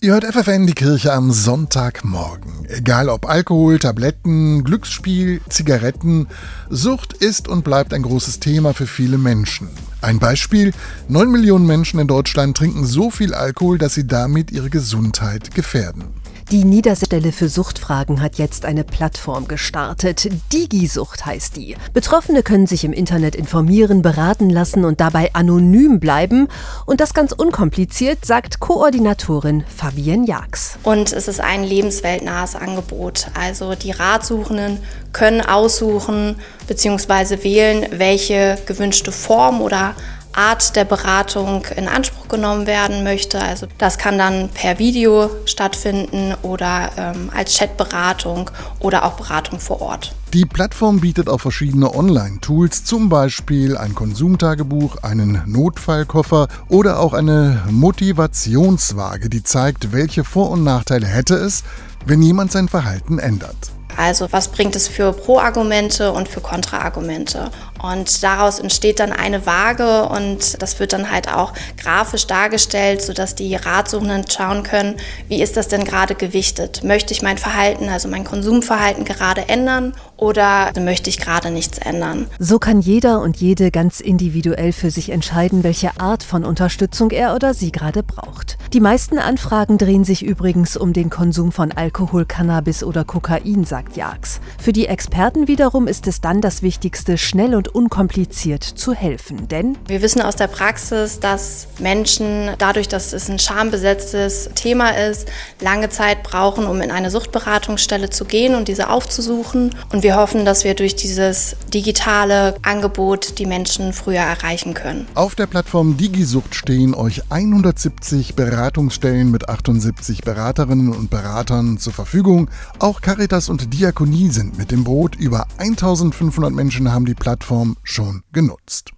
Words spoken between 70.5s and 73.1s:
das wird dann halt auch grafisch dargestellt,